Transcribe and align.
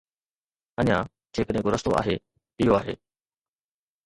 اڃا، 0.79 0.97
جيڪڏهن 1.35 1.63
ڪو 1.67 1.73
رستو 1.75 1.91
آهي، 2.01 2.15
اهو 2.61 2.75
آهي. 2.79 2.97